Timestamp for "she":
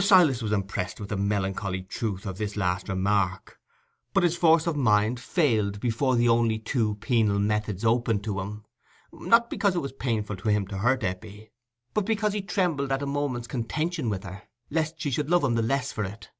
15.00-15.10